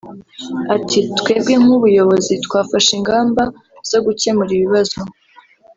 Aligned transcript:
Ati” 0.75 0.99
Twebwe 1.17 1.53
nk’ubuyobozi 1.63 2.33
twafashe 2.45 2.91
ingamaba 2.99 3.43
zo 3.89 3.99
gukemura 4.05 4.51
ibibazo 4.57 4.99